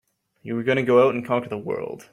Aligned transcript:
You 0.41 0.55
were 0.55 0.63
going 0.63 0.77
to 0.77 0.81
go 0.81 1.05
out 1.07 1.13
and 1.13 1.23
conquer 1.23 1.49
the 1.49 1.59
world! 1.59 2.09